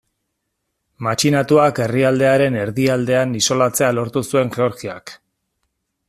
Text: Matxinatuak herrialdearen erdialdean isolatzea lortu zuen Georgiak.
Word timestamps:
Matxinatuak 1.07 1.81
herrialdearen 1.83 2.57
erdialdean 2.61 3.37
isolatzea 3.41 3.91
lortu 3.99 4.23
zuen 4.31 4.51
Georgiak. 4.57 5.13